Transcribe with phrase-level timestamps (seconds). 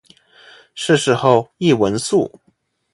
[0.73, 2.39] 逝世后谥文肃。